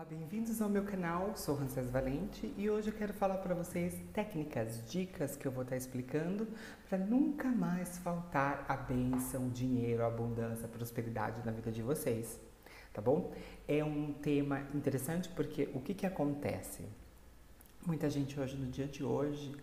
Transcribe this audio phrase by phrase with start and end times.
[0.00, 1.36] Olá, bem-vindos ao meu canal.
[1.36, 5.62] Sou Rancés Valente e hoje eu quero falar para vocês técnicas, dicas que eu vou
[5.62, 6.48] estar explicando
[6.88, 11.82] para nunca mais faltar a bênção, o dinheiro, a abundância, a prosperidade na vida de
[11.82, 12.40] vocês,
[12.94, 13.30] tá bom?
[13.68, 16.82] É um tema interessante porque o que que acontece?
[17.86, 19.54] Muita gente hoje no dia de hoje,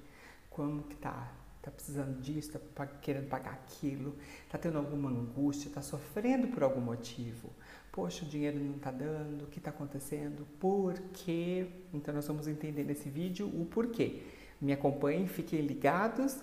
[0.51, 1.31] como que tá?
[1.67, 4.15] Tá precisando disso, tá querendo pagar aquilo,
[4.49, 7.49] tá tendo alguma angústia, tá sofrendo por algum motivo
[7.97, 11.67] Poxa, o dinheiro não está dando, o que está acontecendo, por quê?
[11.91, 14.21] Então nós vamos entender nesse vídeo o porquê.
[14.61, 16.37] Me acompanhem, fiquem ligados,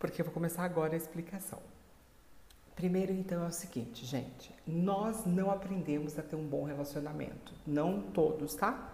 [0.00, 1.60] porque eu vou começar agora a explicação.
[2.74, 7.54] Primeiro, então, é o seguinte, gente: nós não aprendemos a ter um bom relacionamento.
[7.64, 8.92] Não todos, tá?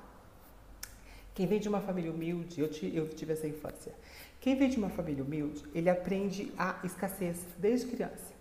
[1.35, 3.95] Quem vem de uma família humilde, eu, eu tive essa infância.
[4.43, 8.35] Quem vem de uma família humilde, ele aprende a escassez desde criança.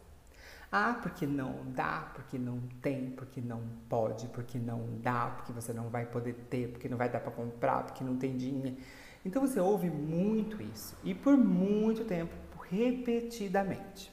[0.72, 5.72] Ah, porque não dá, porque não tem, porque não pode, porque não dá, porque você
[5.72, 8.77] não vai poder ter, porque não vai dar para comprar, porque não tem dinheiro.
[9.24, 12.34] Então você ouve muito isso e por muito tempo,
[12.68, 14.12] repetidamente.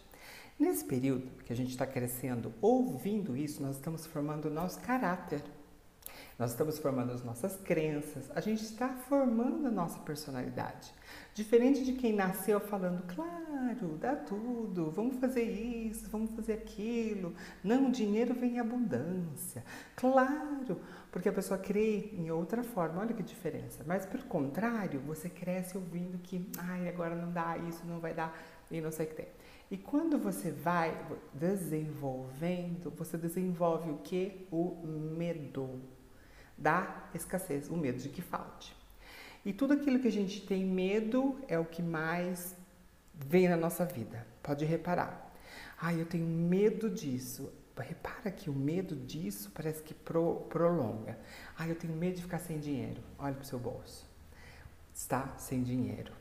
[0.58, 5.42] Nesse período que a gente está crescendo, ouvindo isso, nós estamos formando o nosso caráter.
[6.38, 10.94] Nós estamos formando as nossas crenças, a gente está formando a nossa personalidade.
[11.34, 17.34] Diferente de quem nasceu falando, claro, dá tudo, vamos fazer isso, vamos fazer aquilo.
[17.64, 19.64] Não, dinheiro vem em abundância.
[19.96, 20.80] Claro,
[21.10, 23.82] porque a pessoa crê em outra forma, olha que diferença.
[23.84, 28.32] Mas, pelo contrário, você cresce ouvindo que, ai, agora não dá, isso não vai dar,
[28.70, 29.28] e não sei o que tem.
[29.72, 30.96] E quando você vai
[31.34, 34.46] desenvolvendo, você desenvolve o que?
[34.52, 35.97] O medo
[36.58, 38.76] da escassez, o medo de que falte.
[39.44, 42.56] E tudo aquilo que a gente tem medo é o que mais
[43.14, 44.26] vem na nossa vida.
[44.42, 45.32] Pode reparar.
[45.80, 47.52] Ah, eu tenho medo disso.
[47.78, 51.16] Repara que o medo disso parece que pro, prolonga.
[51.56, 53.00] Ah, eu tenho medo de ficar sem dinheiro.
[53.18, 54.04] Olha para o seu bolso.
[54.92, 56.12] Está sem dinheiro.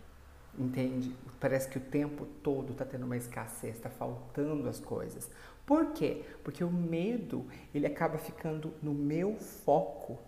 [0.58, 1.16] Entende?
[1.40, 5.30] Parece que o tempo todo está tendo uma escassez, está faltando as coisas.
[5.66, 6.24] Por quê?
[6.44, 10.20] Porque o medo ele acaba ficando no meu foco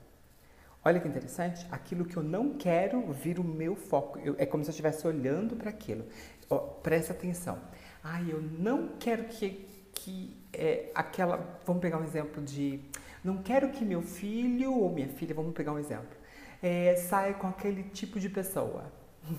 [0.90, 4.18] Olha que interessante, aquilo que eu não quero vira o meu foco.
[4.18, 6.04] Eu, é como se eu estivesse olhando para aquilo.
[6.50, 7.60] Oh, presta atenção.
[8.04, 11.62] Ai, eu não quero que, que é, aquela.
[11.64, 12.80] Vamos pegar um exemplo de.
[13.24, 16.18] Não quero que meu filho ou minha filha, vamos pegar um exemplo,
[16.60, 18.92] é, saia com aquele tipo de pessoa.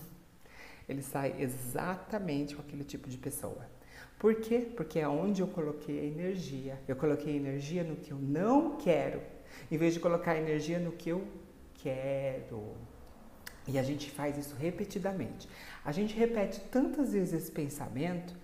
[0.88, 3.66] Ele sai exatamente com aquele tipo de pessoa.
[4.20, 4.70] Por quê?
[4.76, 6.80] Porque é onde eu coloquei a energia.
[6.86, 9.20] Eu coloquei energia no que eu não quero
[9.70, 11.26] em vez de colocar energia no que eu
[11.74, 12.74] quero.
[13.66, 15.48] E a gente faz isso repetidamente.
[15.84, 18.34] A gente repete tantas vezes esse pensamento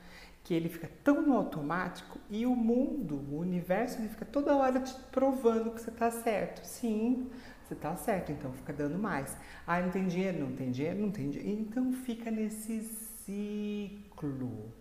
[0.44, 4.78] que ele fica tão no automático e o mundo, o universo, ele fica toda hora
[4.78, 6.64] te provando que você está certo.
[6.64, 7.28] Sim,
[7.64, 9.36] você está certo, então fica dando mais.
[9.66, 11.60] Ah, não tem dinheiro, não tem dinheiro, não tem dinheiro.
[11.60, 12.80] Então fica nesse
[13.24, 14.72] ciclo.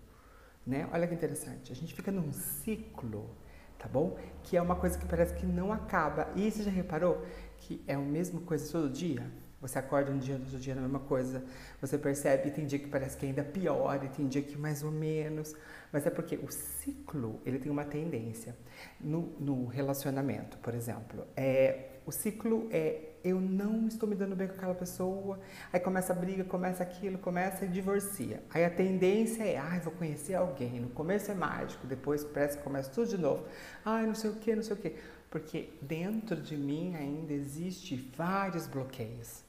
[0.68, 0.88] Né?
[0.92, 1.72] Olha que interessante.
[1.72, 3.36] A gente fica num ciclo
[3.78, 4.18] tá bom?
[4.44, 6.30] Que é uma coisa que parece que não acaba.
[6.36, 7.26] E você já reparou
[7.58, 9.24] que é a mesma coisa todo dia?
[9.62, 11.44] Você acorda um dia, outro dia a mesma coisa.
[11.82, 14.92] Você percebe, tem dia que parece que ainda pior, e tem dia que mais ou
[14.92, 15.56] menos.
[15.92, 18.56] Mas é porque o ciclo, ele tem uma tendência.
[19.00, 24.48] No, no relacionamento, por exemplo, é, o ciclo é eu não estou me dando bem
[24.48, 25.40] com aquela pessoa,
[25.74, 28.44] aí começa a briga, começa aquilo, começa e divorcia.
[28.54, 30.80] Aí a tendência é, ai, ah, vou conhecer alguém.
[30.80, 33.44] No começo é mágico, depois parece que começa tudo de novo.
[33.84, 34.96] Ai, não sei o que, não sei o que.
[35.32, 39.44] Porque dentro de mim ainda existe vários bloqueios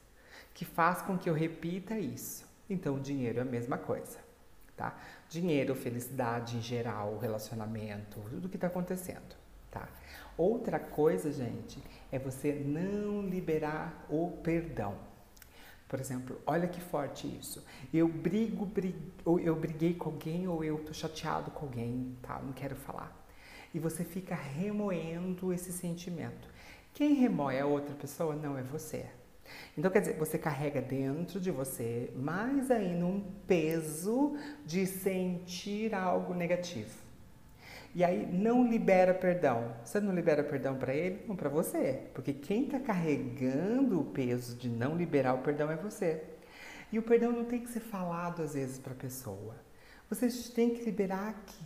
[0.55, 2.47] que faz com que eu repita isso.
[2.71, 4.19] Então dinheiro é a mesma coisa,
[4.75, 4.99] tá?
[5.29, 9.37] Dinheiro, felicidade em geral, relacionamento, tudo que está acontecendo,
[9.77, 9.89] tá?
[10.39, 14.95] Outra coisa, gente, é você não liberar o perdão.
[15.89, 17.65] Por exemplo, olha que forte isso.
[17.93, 18.69] Eu brigo,
[19.25, 22.41] ou eu briguei com alguém ou eu tô chateado com alguém, tá?
[22.43, 23.15] Não quero falar.
[23.73, 26.49] E você fica remoendo esse sentimento.
[26.93, 29.07] Quem remoe a outra pessoa não é você.
[29.79, 36.35] Então, quer dizer, você carrega dentro de você mais ainda um peso de sentir algo
[36.35, 37.06] negativo.
[37.97, 39.75] E aí não libera perdão.
[39.83, 42.03] Você não libera perdão para ele, não para você.
[42.13, 46.23] Porque quem está carregando o peso de não liberar o perdão é você.
[46.93, 49.57] E o perdão não tem que ser falado às vezes para a pessoa.
[50.11, 51.65] Você tem que liberar aqui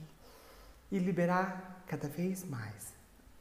[0.92, 2.94] e liberar cada vez mais.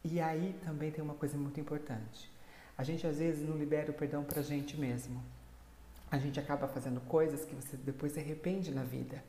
[0.03, 2.27] E aí também tem uma coisa muito importante.
[2.75, 5.23] A gente às vezes não libera o perdão para a gente mesmo.
[6.09, 9.23] A gente acaba fazendo coisas que você depois se arrepende na vida.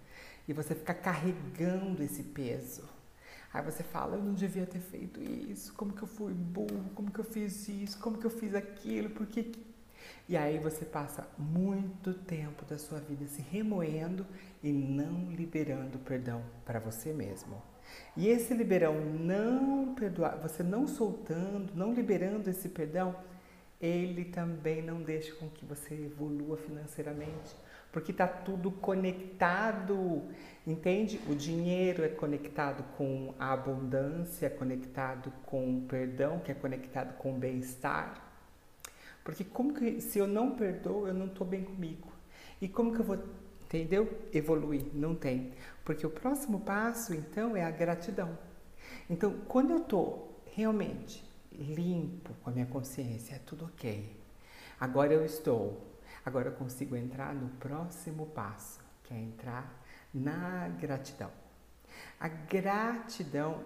[0.48, 2.99] E você fica carregando esse peso.
[3.52, 7.10] Aí você fala, eu não devia ter feito isso, como que eu fui burro, como
[7.10, 9.52] que eu fiz isso, como que eu fiz aquilo, por que.
[10.28, 14.24] E aí você passa muito tempo da sua vida se remoendo
[14.62, 17.60] e não liberando perdão para você mesmo.
[18.16, 23.16] E esse liberão não perdoar, você não soltando, não liberando esse perdão,
[23.80, 27.56] ele também não deixa com que você evolua financeiramente,
[27.92, 30.22] porque está tudo conectado,
[30.66, 31.20] entende?
[31.28, 37.16] O dinheiro é conectado com a abundância, é conectado com o perdão, que é conectado
[37.18, 38.30] com o bem-estar.
[39.24, 42.08] Porque como que se eu não perdoo, eu não estou bem comigo.
[42.60, 43.18] E como que eu vou,
[43.64, 44.08] entendeu?
[44.32, 44.86] Evoluir?
[44.94, 45.52] Não tem.
[45.84, 48.38] Porque o próximo passo, então, é a gratidão.
[49.08, 54.16] Então, quando eu estou realmente limpo com a minha consciência, é tudo ok.
[54.78, 55.89] Agora eu estou,
[56.24, 59.72] agora eu consigo entrar no próximo passo, que é entrar
[60.12, 61.30] na gratidão.
[62.18, 63.64] A gratidão,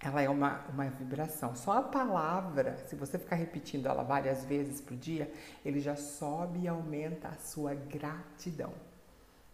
[0.00, 1.54] ela é uma, uma vibração.
[1.54, 5.32] Só a palavra, se você ficar repetindo ela várias vezes por dia,
[5.64, 8.72] ele já sobe e aumenta a sua gratidão,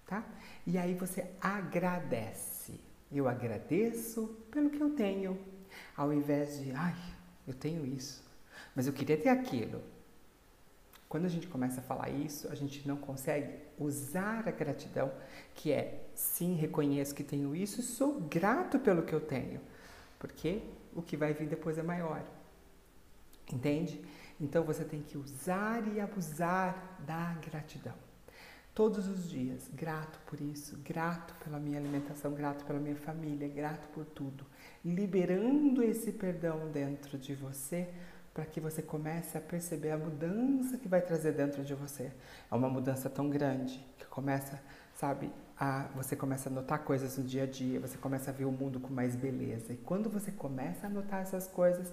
[0.07, 0.25] tá?
[0.67, 2.81] E aí você agradece.
[3.11, 5.39] Eu agradeço pelo que eu tenho,
[5.97, 6.97] ao invés de, ai,
[7.47, 8.25] eu tenho isso,
[8.75, 9.83] mas eu queria ter aquilo.
[11.11, 15.11] Quando a gente começa a falar isso, a gente não consegue usar a gratidão,
[15.57, 19.61] que é sim, reconheço que tenho isso sou grato pelo que eu tenho,
[20.21, 20.63] porque
[20.95, 22.23] o que vai vir depois é maior.
[23.53, 24.01] Entende?
[24.41, 27.95] Então você tem que usar e abusar da gratidão.
[28.73, 33.89] Todos os dias, grato por isso, grato pela minha alimentação, grato pela minha família, grato
[33.89, 34.47] por tudo.
[34.85, 37.93] Liberando esse perdão dentro de você
[38.33, 42.13] para que você comece a perceber a mudança que vai trazer dentro de você.
[42.51, 44.61] É uma mudança tão grande que começa,
[44.95, 48.45] sabe, a, você começa a notar coisas no dia a dia, você começa a ver
[48.45, 49.73] o mundo com mais beleza.
[49.73, 51.93] E quando você começa a notar essas coisas,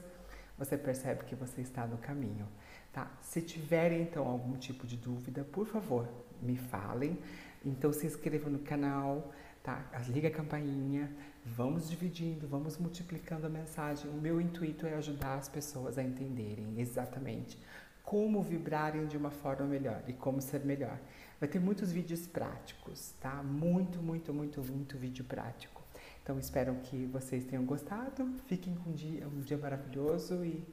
[0.57, 2.47] você percebe que você está no caminho.
[2.93, 3.11] Tá?
[3.21, 6.07] Se tiverem então algum tipo de dúvida, por favor,
[6.41, 7.19] me falem.
[7.65, 9.33] Então se inscrevam no canal,
[9.67, 9.83] tá?
[10.07, 11.11] Liga a campainha,
[11.45, 14.09] vamos dividindo, vamos multiplicando a mensagem.
[14.09, 17.59] O meu intuito é ajudar as pessoas a entenderem exatamente
[18.01, 20.97] como vibrarem de uma forma melhor e como ser melhor.
[21.37, 23.43] Vai ter muitos vídeos práticos, tá?
[23.43, 25.83] Muito, muito, muito, muito vídeo prático.
[26.23, 28.25] Então espero que vocês tenham gostado.
[28.47, 30.65] Fiquem com um dia, um dia maravilhoso e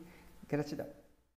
[0.49, 1.04] gratidão.